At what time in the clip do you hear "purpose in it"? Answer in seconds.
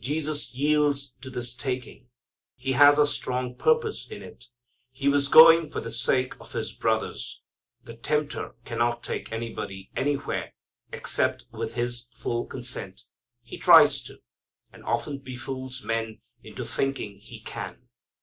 3.54-4.46